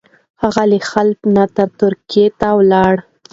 هغه 0.41 0.63
له 0.71 0.79
حلب 0.89 1.19
نه 1.35 1.43
ترکیې 1.81 2.25
ته 2.39 2.47
ولاړ. 2.57 2.95